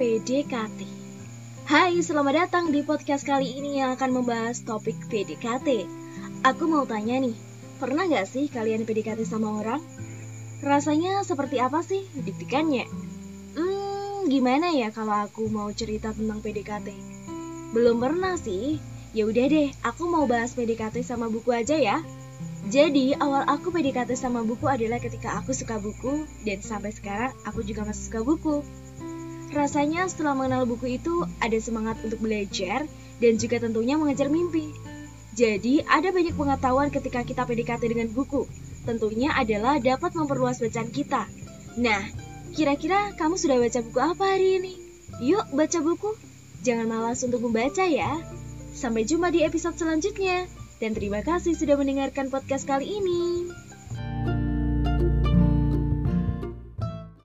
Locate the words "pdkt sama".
8.88-9.60, 20.56-21.28, 23.68-24.48